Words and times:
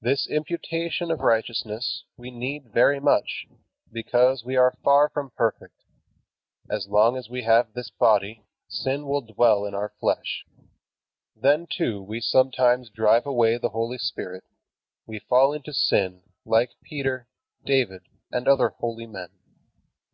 This 0.00 0.26
imputation 0.26 1.10
of 1.10 1.20
righteousness 1.20 2.02
we 2.16 2.30
need 2.30 2.72
very 2.72 2.98
much, 3.00 3.46
because 3.92 4.42
we 4.42 4.56
are 4.56 4.78
far 4.82 5.10
from 5.10 5.28
perfect. 5.36 5.84
As 6.70 6.88
long 6.88 7.18
as 7.18 7.28
we 7.28 7.42
have 7.42 7.74
this 7.74 7.90
body, 7.90 8.46
sin 8.66 9.06
will 9.06 9.20
dwell 9.20 9.66
in 9.66 9.74
our 9.74 9.90
flesh. 10.00 10.46
Then, 11.36 11.66
too, 11.66 12.02
we 12.02 12.22
sometimes 12.22 12.88
drive 12.88 13.26
away 13.26 13.58
the 13.58 13.68
Holy 13.68 13.98
Spirit; 13.98 14.44
we 15.06 15.18
fall 15.18 15.52
into 15.52 15.74
sin, 15.74 16.22
like 16.46 16.70
Peter, 16.82 17.28
David, 17.62 18.08
and 18.32 18.48
other 18.48 18.70
holy 18.70 19.06
men. 19.06 19.28